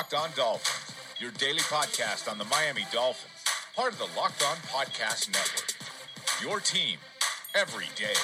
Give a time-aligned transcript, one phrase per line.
[0.00, 3.44] Locked On Dolphins, your daily podcast on the Miami Dolphins,
[3.76, 5.74] part of the Locked On Podcast Network.
[6.40, 6.96] Your team
[7.54, 8.14] every day.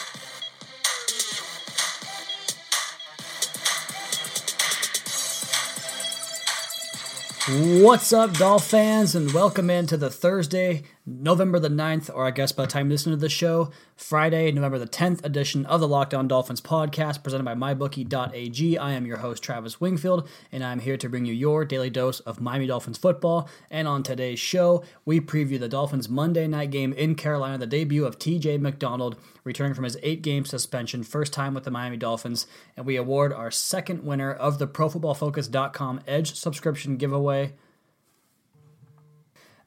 [7.82, 12.50] What's up, Dolph fans, and welcome into the Thursday, November the 9th, or I guess
[12.50, 15.86] by the time you listen to the show, Friday, November the 10th edition of the
[15.86, 18.76] Locked On Dolphins podcast presented by MyBookie.ag.
[18.76, 22.18] I am your host, Travis Wingfield, and I'm here to bring you your daily dose
[22.20, 23.48] of Miami Dolphins football.
[23.70, 28.04] And on today's show, we preview the Dolphins' Monday night game in Carolina, the debut
[28.04, 32.48] of TJ McDonald, returning from his eight game suspension, first time with the Miami Dolphins,
[32.76, 37.52] and we award our second winner of the ProFootballFocus.com Edge subscription giveaway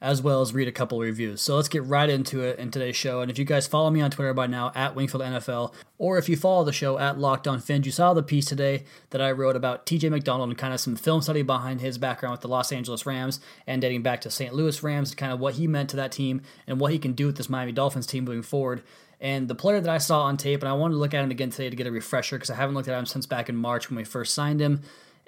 [0.02, 1.42] as well as read a couple reviews.
[1.42, 3.20] So let's get right into it in today's show.
[3.20, 6.28] And if you guys follow me on Twitter by now at Wingfield NFL, or if
[6.28, 9.30] you follow the show at Locked On Fins, you saw the piece today that I
[9.30, 12.48] wrote about TJ McDonald and kind of some film study behind his background with the
[12.48, 14.54] Los Angeles Rams and dating back to St.
[14.54, 17.12] Louis Rams, and kind of what he meant to that team and what he can
[17.12, 18.82] do with this Miami Dolphins team moving forward.
[19.20, 21.30] And the player that I saw on tape, and I wanted to look at him
[21.30, 23.56] again today to get a refresher because I haven't looked at him since back in
[23.56, 24.80] March when we first signed him.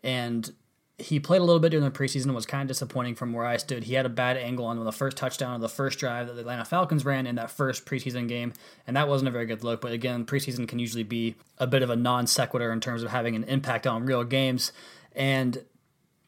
[0.02, 0.50] And
[0.98, 3.44] he played a little bit during the preseason and was kind of disappointing from where
[3.44, 3.84] I stood.
[3.84, 6.40] He had a bad angle on the first touchdown of the first drive that the
[6.40, 8.52] Atlanta Falcons ran in that first preseason game,
[8.86, 9.80] and that wasn't a very good look.
[9.80, 13.10] But again, preseason can usually be a bit of a non sequitur in terms of
[13.10, 14.72] having an impact on real games.
[15.14, 15.64] And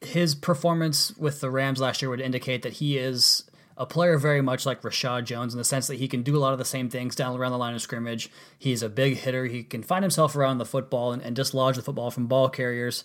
[0.01, 3.43] his performance with the Rams last year would indicate that he is
[3.77, 6.39] a player very much like Reshad Jones in the sense that he can do a
[6.39, 8.29] lot of the same things down around the line of scrimmage.
[8.57, 9.45] He's a big hitter.
[9.45, 13.03] He can find himself around the football and, and dislodge the football from ball carriers.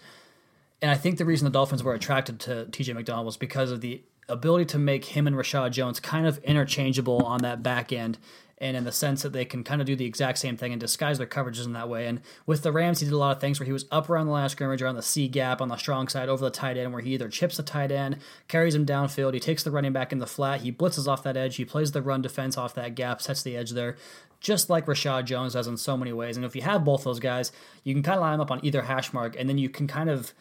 [0.83, 3.81] And I think the reason the Dolphins were attracted to TJ McDonald was because of
[3.81, 8.19] the ability to make him and Reshad Jones kind of interchangeable on that back end.
[8.63, 10.79] And in the sense that they can kind of do the exact same thing and
[10.79, 12.07] disguise their coverages in that way.
[12.07, 14.27] And with the Rams, he did a lot of things where he was up around
[14.27, 16.93] the of scrimmage, around the C gap, on the strong side, over the tight end,
[16.93, 18.19] where he either chips the tight end,
[18.49, 21.39] carries him downfield, he takes the running back in the flat, he blitzes off that
[21.39, 23.97] edge, he plays the run defense off that gap, sets the edge there
[24.41, 26.37] just like Reshad Jones does in so many ways.
[26.37, 27.53] And if you have both those guys,
[27.85, 29.87] you can kind of line them up on either hash mark, and then you can
[29.87, 30.33] kind of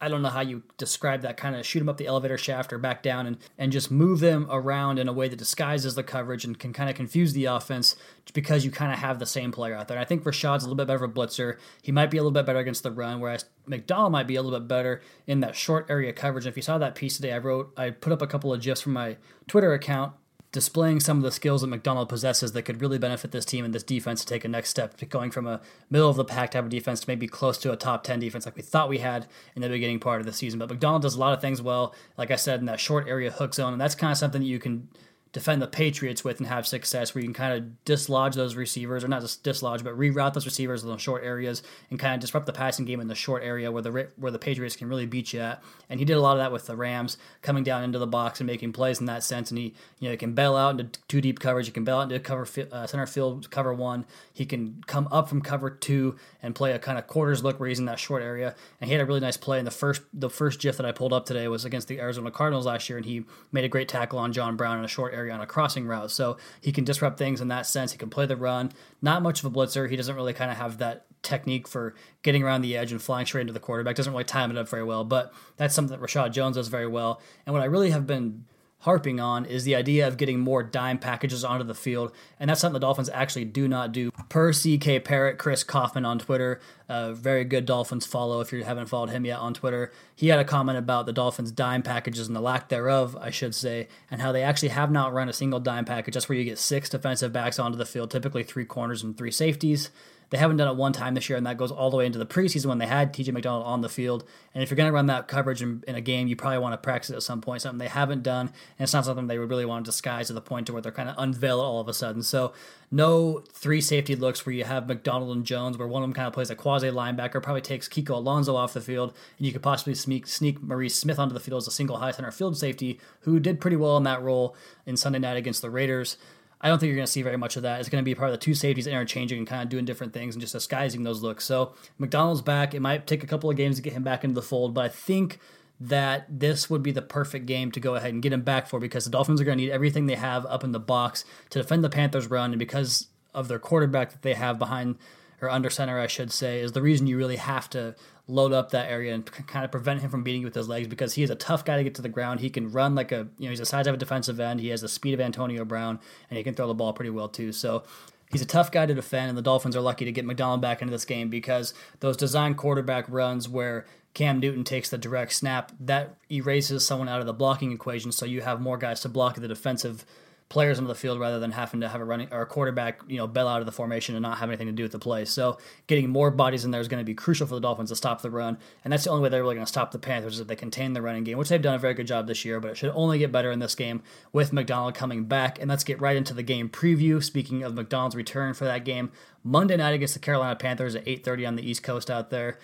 [0.00, 2.72] I don't know how you describe that kind of shoot them up the elevator shaft
[2.72, 6.02] or back down and, and just move them around in a way that disguises the
[6.02, 7.96] coverage and can kind of confuse the offense
[8.32, 9.98] because you kind of have the same player out there.
[9.98, 11.58] I think Reshad's a little bit better of a blitzer.
[11.82, 14.42] He might be a little bit better against the run, whereas McDonald might be a
[14.42, 16.46] little bit better in that short area coverage.
[16.46, 18.62] And if you saw that piece today, I wrote, I put up a couple of
[18.62, 20.14] gifs from my Twitter account
[20.52, 23.72] displaying some of the skills that McDonald possesses that could really benefit this team and
[23.72, 26.64] this defense to take a next step, going from a middle of the pack type
[26.64, 29.26] of defense to maybe close to a top 10 defense like we thought we had
[29.54, 30.58] in the beginning part of the season.
[30.58, 33.30] But McDonald does a lot of things well, like I said, in that short area
[33.30, 34.88] hook zone, and that's kind of something that you can
[35.32, 39.04] defend the Patriots with and have success, where you can kind of dislodge those receivers,
[39.04, 42.20] or not just dislodge, but reroute those receivers in those short areas and kind of
[42.20, 45.06] disrupt the passing game in the short area where the where the Patriots can really
[45.06, 45.62] beat you at.
[45.88, 48.40] And he did a lot of that with the Rams, coming down into the box
[48.40, 49.50] and making plays in that sense.
[49.50, 51.66] And he, you know, he can bail out into two deep coverage.
[51.66, 54.06] He can bail out into cover uh, center field cover one.
[54.32, 57.68] He can come up from cover two and play a kind of quarters look where
[57.68, 58.54] he's in that short area.
[58.80, 59.58] And he had a really nice play.
[59.58, 62.30] And the first the first GIF that I pulled up today was against the Arizona
[62.30, 65.14] Cardinals last year, and he made a great tackle on John Brown in a short
[65.14, 66.10] area on a crossing route.
[66.10, 67.92] So he can disrupt things in that sense.
[67.92, 68.70] He can play the run.
[69.02, 69.90] Not much of a blitzer.
[69.90, 73.26] He doesn't really kind of have that technique for getting around the edge and flying
[73.26, 73.96] straight into the quarterback.
[73.96, 76.86] Doesn't really time it up very well, but that's something that Reshad Jones does very
[76.86, 77.20] well.
[77.44, 78.44] And what I really have been
[78.80, 82.60] harping on is the idea of getting more dime packages onto the field, and that's
[82.60, 84.10] something the Dolphins actually do not do.
[84.28, 88.86] Per CK Parrott, Chris Kaufman on Twitter, a very good Dolphins follow if you haven't
[88.86, 92.34] followed him yet on Twitter, he had a comment about the Dolphins' dime packages and
[92.34, 95.60] the lack thereof, I should say, and how they actually have not run a single
[95.60, 96.14] dime package.
[96.14, 99.30] That's where you get six defensive backs onto the field, typically three corners and three
[99.30, 99.90] safeties.
[100.30, 102.18] They haven't done it one time this year, and that goes all the way into
[102.18, 104.24] the preseason when they had TJ McDonald on the field.
[104.54, 106.72] And if you're going to run that coverage in, in, a game, you probably want
[106.72, 107.62] to practice it at some point.
[107.62, 110.32] Something they haven't done, and it's not something they would really want to disguise to
[110.32, 112.22] the point to where they're kind of unveil it all of a sudden.
[112.22, 112.52] So
[112.92, 116.28] no three safety looks where you have McDonald and Jones, where one of them kind
[116.28, 119.62] of plays a quasi linebacker, probably takes Kiko Alonso off the field, and you could
[119.62, 123.00] possibly sneak, sneak Maurice Smith onto the field as a single high center field safety,
[123.22, 124.54] who did pretty well in that role
[124.86, 126.16] in Sunday night against the Raiders.
[126.60, 127.80] I don't think you're going to see very much of that.
[127.80, 130.12] It's going to be part of the two safeties interchanging and kind of doing different
[130.12, 131.44] things and just disguising those looks.
[131.44, 132.74] So McDonald's back.
[132.74, 134.84] It might take a couple of games to get him back into the fold, but
[134.84, 135.38] I think
[135.80, 138.78] that this would be the perfect game to go ahead and get him back for
[138.78, 141.58] because the Dolphins are going to need everything they have up in the box to
[141.58, 144.96] defend the Panthers' run, and because of their quarterback that they have behind
[145.40, 147.94] or under center, I should say, is the reason you really have to
[148.28, 150.86] load up that area and kind of prevent him from beating you with his legs
[150.86, 152.40] because he is a tough guy to get to the ground.
[152.40, 154.60] He can run like a, you know, he's the size of a defensive end.
[154.60, 155.98] He has the speed of Antonio Brown,
[156.28, 157.52] and he can throw the ball pretty well too.
[157.52, 157.82] So
[158.30, 160.80] he's a tough guy to defend, and the Dolphins are lucky to get McDonald back
[160.80, 165.72] into this game because those design quarterback runs where Cam Newton takes the direct snap,
[165.78, 169.36] that erases someone out of the blocking equation, so you have more guys to block
[169.36, 170.04] the defensive
[170.50, 173.16] players on the field rather than having to have a running or a quarterback, you
[173.16, 175.24] know, bail out of the formation and not have anything to do with the play.
[175.24, 175.56] So
[175.86, 178.20] getting more bodies in there is going to be crucial for the Dolphins to stop
[178.20, 180.40] the run, and that's the only way they're really going to stop the Panthers is
[180.40, 182.58] if they contain the running game, which they've done a very good job this year.
[182.58, 184.02] But it should only get better in this game
[184.32, 185.60] with McDonald coming back.
[185.60, 187.22] And let's get right into the game preview.
[187.22, 189.12] Speaking of McDonald's return for that game,
[189.44, 192.58] Monday night against the Carolina Panthers at 8:30 on the East Coast out there.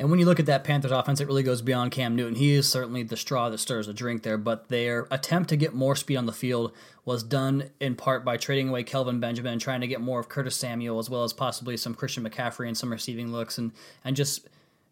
[0.00, 2.34] And when you look at that Panthers offense, it really goes beyond Cam Newton.
[2.34, 5.74] He is certainly the straw that stirs the drink there, but their attempt to get
[5.74, 6.72] more speed on the field
[7.04, 10.30] was done in part by trading away Kelvin Benjamin and trying to get more of
[10.30, 14.16] Curtis Samuel as well as possibly some Christian McCaffrey and some receiving looks and and
[14.16, 14.48] just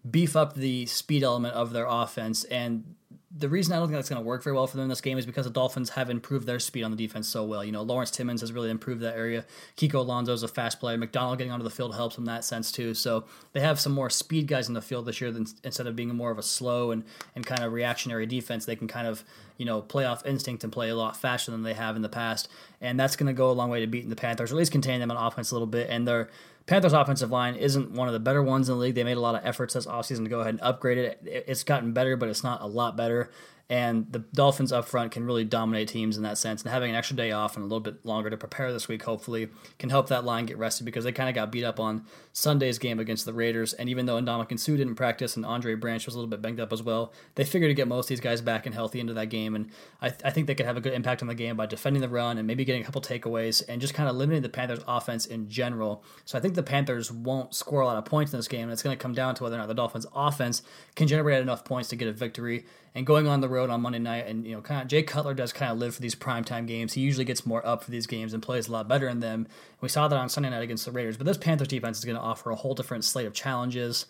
[0.09, 2.45] beef up the speed element of their offense.
[2.45, 2.95] And
[3.37, 5.03] the reason I don't think that's going to work very well for them in this
[5.03, 7.63] game is because the Dolphins have improved their speed on the defense so well.
[7.63, 9.45] You know, Lawrence Timmons has really improved that area.
[9.77, 10.97] Kiko Alonso is a fast player.
[10.97, 12.95] McDonald getting onto the field helps in that sense too.
[12.95, 15.95] So they have some more speed guys in the field this year than instead of
[15.95, 17.05] being more of a slow and,
[17.37, 18.65] and kind of reactionary defense.
[18.65, 19.23] They can kind of
[19.59, 22.09] you know play off instinct and play a lot faster than they have in the
[22.09, 22.49] past,
[22.81, 24.73] and that's going to go a long way to beating the Panthers, or at least
[24.73, 25.91] contain them on offense a little bit.
[25.91, 26.31] And their
[26.69, 28.95] Panthers offensive line isn't one of the better ones in the league.
[28.95, 31.19] They made a lot of efforts this offseason to go ahead and upgrade it.
[31.25, 33.31] It's gotten better, but it's not a lot better
[33.71, 36.63] and the Dolphins up front can really dominate teams in that sense.
[36.63, 39.03] And having an extra day off and a little bit longer to prepare this week,
[39.03, 42.07] hopefully, can help that line get rested because they kind of got beat up on
[42.33, 43.75] Sunday's game against the Raiders.
[43.75, 46.61] And even though Ndamukong Suh didn't practice and Andre Branch was a little bit banged
[46.61, 49.13] up as well, they figured to get most of these guys back and healthy into
[49.13, 49.55] that game.
[49.55, 51.67] And I, th- I think they could have a good impact on the game by
[51.67, 54.49] defending the run and maybe getting a couple takeaways and just kind of limiting the
[54.49, 56.03] Panthers' offense in general.
[56.25, 58.63] So I think the Panthers won't score a lot of points in this game.
[58.63, 60.63] And it's going to come down to whether or not the Dolphins' offense
[60.97, 62.65] can generate enough points to get a victory.
[62.95, 65.35] And going on the road on Monday night and you know, kind of Jay Cutler
[65.35, 66.93] does kind of live for these primetime games.
[66.93, 69.47] He usually gets more up for these games and plays a lot better in them.
[69.81, 71.17] We saw that on Sunday night against the Raiders.
[71.17, 74.07] But this Panthers defense is going to offer a whole different slate of challenges.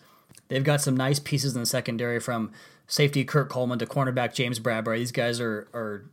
[0.47, 2.51] They've got some nice pieces in the secondary from
[2.87, 4.97] safety Kurt Coleman to cornerback James Bradberry.
[4.97, 6.05] These guys are are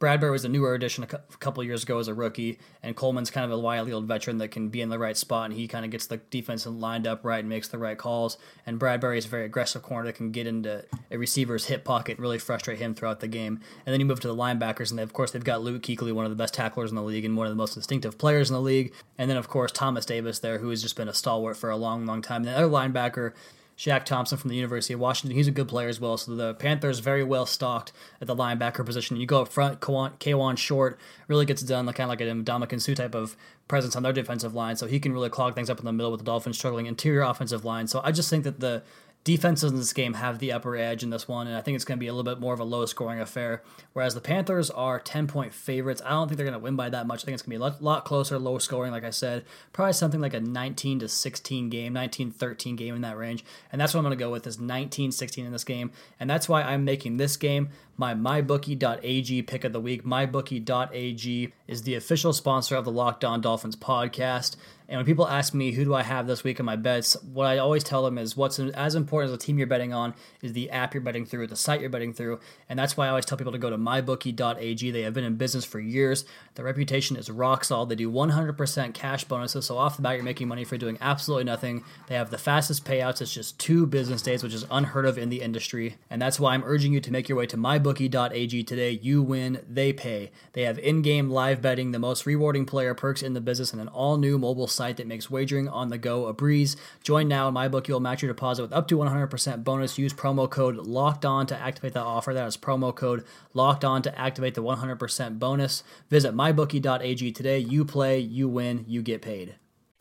[0.00, 3.44] Bradberry was a newer addition a couple years ago as a rookie, and Coleman's kind
[3.44, 5.84] of a wily old veteran that can be in the right spot, and he kind
[5.84, 8.36] of gets the defense lined up right and makes the right calls.
[8.66, 12.18] And Bradberry is a very aggressive corner that can get into a receiver's hip pocket
[12.18, 13.60] and really frustrate him throughout the game.
[13.86, 16.12] And then you move to the linebackers, and they, of course they've got Luke Kuechly,
[16.12, 18.50] one of the best tacklers in the league and one of the most instinctive players
[18.50, 18.92] in the league.
[19.16, 21.76] And then of course Thomas Davis there, who has just been a stalwart for a
[21.76, 22.42] long, long time.
[22.42, 23.32] And the other linebacker
[23.76, 25.36] Shaq Thompson from the University of Washington.
[25.36, 26.16] He's a good player as well.
[26.16, 29.16] So the Panthers very well stocked at the linebacker position.
[29.16, 32.94] You go up front, Kawann Short really gets done, kind of like a Ndamukong Suh
[32.94, 33.36] type of
[33.66, 34.76] presence on their defensive line.
[34.76, 37.22] So he can really clog things up in the middle with the Dolphins struggling interior
[37.22, 37.86] offensive line.
[37.88, 38.82] So I just think that the
[39.24, 41.84] defenses in this game have the upper edge in this one, and I think it's
[41.84, 43.62] going to be a little bit more of a low scoring affair.
[43.94, 46.02] Whereas the Panthers are 10 point favorites.
[46.04, 47.22] I don't think they're going to win by that much.
[47.22, 49.44] I think it's going to be a lot closer, low scoring, like I said.
[49.72, 53.44] Probably something like a 19 to 16 game, 19 13 game in that range.
[53.72, 55.90] And that's what I'm going to go with is 19 16 in this game.
[56.20, 60.04] And that's why I'm making this game my mybookie.ag pick of the week.
[60.04, 64.56] Mybookie.ag is the official sponsor of the Locked On Dolphins podcast.
[64.86, 67.46] And when people ask me who do I have this week in my bets, what
[67.46, 70.52] I always tell them is what's as important as the team you're betting on is
[70.52, 73.24] the app you're betting through, the site you're betting through, and that's why I always
[73.24, 74.90] tell people to go to mybookie.ag.
[74.90, 76.26] They have been in business for years.
[76.54, 77.88] Their reputation is rock solid.
[77.88, 81.44] They do 100% cash bonuses, so off the bat you're making money for doing absolutely
[81.44, 81.82] nothing.
[82.08, 83.22] They have the fastest payouts.
[83.22, 86.52] It's just two business days, which is unheard of in the industry, and that's why
[86.52, 88.98] I'm urging you to make your way to mybookie.ag today.
[89.02, 90.30] You win, they pay.
[90.52, 93.88] They have in-game live betting, the most rewarding player perks in the business, and an
[93.88, 96.76] all-new mobile site that makes wagering on the go a breeze.
[97.02, 99.98] Join now, and MyBookie will match your deposit with up to 100% bonus.
[99.98, 102.32] Use promo code Locked On to activate that offer.
[102.32, 105.82] That is promo code Locked On to activate the 100% bonus.
[106.08, 107.58] Visit mybookie.ag today.
[107.58, 109.56] You play, you win, you get paid.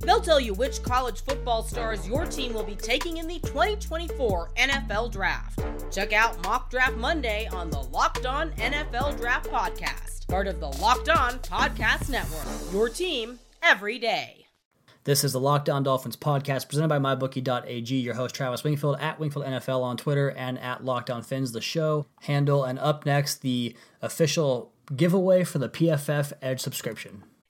[0.00, 4.50] They'll tell you which college football stars your team will be taking in the 2024
[4.56, 5.60] NFL Draft.
[5.90, 10.68] Check out Mock Draft Monday on the Locked On NFL Draft Podcast, part of the
[10.68, 12.46] Locked On Podcast Network.
[12.72, 14.46] Your team every day.
[15.04, 17.96] This is the Locked On Dolphins podcast presented by MyBookie.ag.
[17.96, 21.62] Your host, Travis Wingfield, at Wingfield NFL on Twitter and at Locked On Fins, the
[21.62, 22.62] show handle.
[22.62, 27.24] And up next, the official giveaway for the PFF Edge subscription.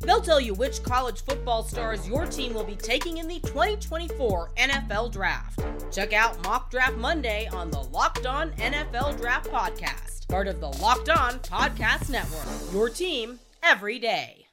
[0.00, 4.50] They'll tell you which college football stars your team will be taking in the 2024
[4.56, 5.64] NFL Draft.
[5.90, 10.68] Check out Mock Draft Monday on the Locked On NFL Draft Podcast, part of the
[10.68, 12.72] Locked On Podcast Network.
[12.72, 14.46] Your team every day.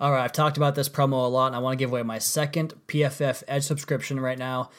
[0.00, 2.02] All right, I've talked about this promo a lot, and I want to give away
[2.02, 4.70] my second PFF Edge subscription right now.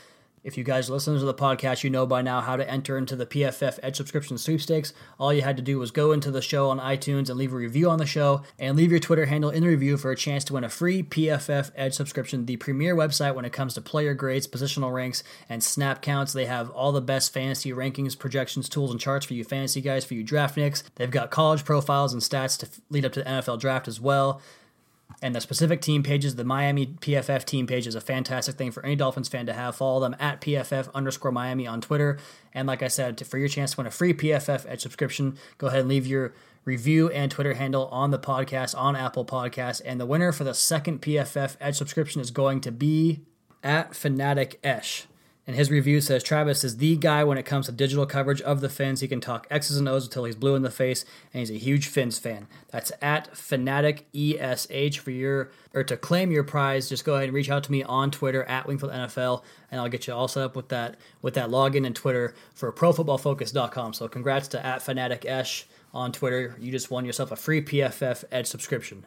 [0.44, 3.16] If you guys listen to the podcast, you know by now how to enter into
[3.16, 4.92] the PFF Edge subscription sweepstakes.
[5.18, 7.56] All you had to do was go into the show on iTunes and leave a
[7.56, 10.44] review on the show and leave your Twitter handle in the review for a chance
[10.44, 14.14] to win a free PFF Edge subscription, the premier website when it comes to player
[14.14, 16.34] grades, positional ranks, and snap counts.
[16.34, 20.04] They have all the best fantasy rankings, projections, tools, and charts for you fantasy guys,
[20.04, 20.84] for you draftniks.
[20.96, 24.42] They've got college profiles and stats to lead up to the NFL draft as well.
[25.22, 28.84] And the specific team pages, the Miami PFF team page is a fantastic thing for
[28.86, 29.76] any Dolphins fan to have.
[29.76, 32.20] Follow them at PFF underscore Miami on Twitter.
[32.54, 35.68] And like I said, for your chance to win a free PFF Edge subscription, go
[35.68, 36.34] ahead and leave your
[36.66, 39.82] review and Twitter handle on the podcast on Apple Podcasts.
[39.86, 43.22] And the winner for the second PFF Edge subscription is going to be
[43.64, 45.08] at Fanatic Esh.
[45.46, 48.62] And his review says Travis is the guy when it comes to digital coverage of
[48.62, 49.02] the Fins.
[49.02, 51.56] He can talk X's and O's until he's blue in the face, and he's a
[51.56, 52.48] huge Fins fan.
[52.72, 56.88] That's at Fanatic ESH for your or to claim your prize.
[56.88, 59.90] Just go ahead and reach out to me on Twitter at Wingfield NFL, and I'll
[59.90, 63.94] get you all set up with that with that login and Twitter for ProFootballFocus.com.
[63.94, 66.56] So congrats to at Fanatic Esh on Twitter.
[66.58, 69.06] You just won yourself a free PFF Edge subscription.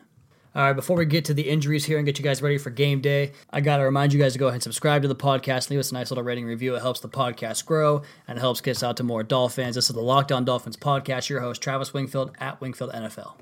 [0.56, 2.70] All right, before we get to the injuries here and get you guys ready for
[2.70, 5.14] game day, I got to remind you guys to go ahead and subscribe to the
[5.14, 5.68] podcast.
[5.68, 6.75] Leave us a nice little rating review.
[6.75, 9.75] It helps the podcast grow and helps get us out to more Dolphins.
[9.75, 11.28] This is the Locked On Dolphins podcast.
[11.28, 13.34] Your host, Travis Wingfield at Wingfield NFL.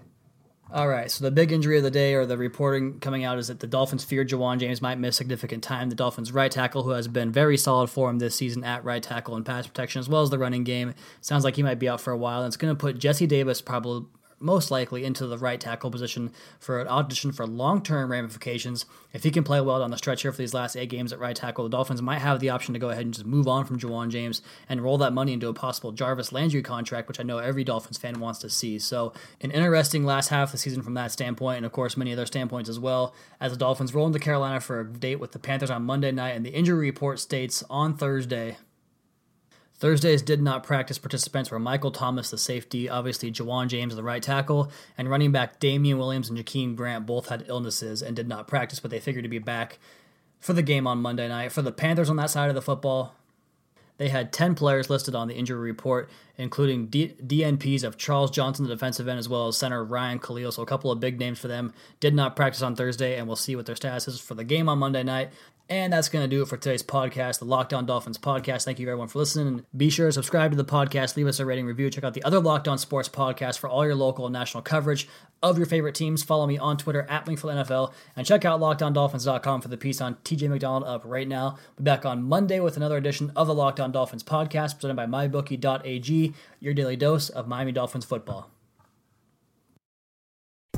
[0.72, 3.46] All right, so the big injury of the day, or the reporting coming out, is
[3.46, 5.90] that the Dolphins fear Ja'Wuan James might miss significant time.
[5.90, 9.00] The Dolphins' right tackle, who has been very solid for him this season at right
[9.00, 11.88] tackle and pass protection, as well as the running game, sounds like he might be
[11.88, 12.40] out for a while.
[12.40, 14.08] And it's going to put Jesse Davis probably
[14.40, 18.86] most likely into the right tackle position for an audition for long term ramifications.
[19.12, 21.18] If he can play well on the stretch here for these last eight games at
[21.18, 23.64] right tackle, the Dolphins might have the option to go ahead and just move on
[23.64, 27.22] from Ja'Wuan James and roll that money into a possible Jarvis Landry contract, which I
[27.22, 28.78] know every Dolphins fan wants to see.
[28.78, 32.12] So, an interesting last half of the season from that standpoint, and of course, many
[32.12, 35.38] other standpoints as well, as the Dolphins roll into Carolina for a date with the
[35.38, 36.30] Panthers on Monday night.
[36.30, 38.56] And the injury report states on Thursday
[39.84, 44.22] Thursday's did not practice participants were Michael Thomas, the safety, obviously Ja'Wuan James, the right
[44.22, 48.48] tackle, and running back Damien Williams and Jakeem Grant both had illnesses and did not
[48.48, 49.78] practice, but they figured to be back
[50.40, 51.52] for the game on Monday night.
[51.52, 53.14] For the Panthers on that side of the football,
[53.98, 58.64] they had 10 players listed on the injury report, including D- DNPs of Charles Johnson,
[58.64, 60.50] the defensive end, as well as center Ryan Kalil.
[60.50, 61.74] So a couple of big names for them.
[62.00, 64.66] Did not practice on Thursday, and we'll see what their status is for the game
[64.66, 65.30] on Monday night.
[65.70, 68.66] And that's going to do it for today's podcast, the Locked On Dolphins podcast.
[68.66, 69.64] Thank you everyone for listening.
[69.74, 71.88] Be sure to subscribe to the podcast, leave us a rating review.
[71.88, 75.08] Check out the other Locked On Sports podcast for all your local and national coverage
[75.42, 76.22] of your favorite teams.
[76.22, 80.50] Follow me on Twitter at NFL and check out lockedondolphins.com for the piece on TJ
[80.50, 81.52] McDonald up right now.
[81.54, 84.96] We'll be back on Monday with another edition of the Locked On Dolphins podcast presented
[84.96, 88.53] by MyBookie.ag, your daily dose of Miami Dolphins football.